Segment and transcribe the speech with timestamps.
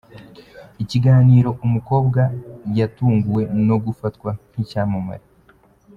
[0.83, 2.21] Ikiganiro umkobwa
[2.77, 5.25] Yatunguwe no gufatwa nk’icyamamare